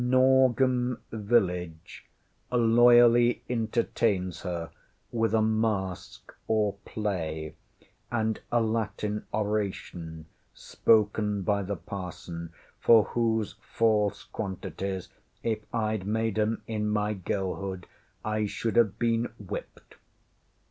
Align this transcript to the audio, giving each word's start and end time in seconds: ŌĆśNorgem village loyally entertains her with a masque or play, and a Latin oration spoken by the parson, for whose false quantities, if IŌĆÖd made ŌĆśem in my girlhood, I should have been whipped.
ŌĆśNorgem 0.01 0.97
village 1.11 2.09
loyally 2.51 3.43
entertains 3.47 4.41
her 4.41 4.71
with 5.11 5.31
a 5.35 5.43
masque 5.43 6.33
or 6.47 6.73
play, 6.85 7.55
and 8.11 8.39
a 8.51 8.59
Latin 8.59 9.23
oration 9.31 10.25
spoken 10.55 11.43
by 11.43 11.61
the 11.61 11.75
parson, 11.75 12.51
for 12.79 13.03
whose 13.13 13.53
false 13.61 14.23
quantities, 14.23 15.09
if 15.43 15.69
IŌĆÖd 15.69 16.05
made 16.05 16.35
ŌĆśem 16.37 16.61
in 16.65 16.89
my 16.89 17.13
girlhood, 17.13 17.85
I 18.25 18.47
should 18.47 18.77
have 18.77 18.97
been 18.97 19.25
whipped. 19.37 19.97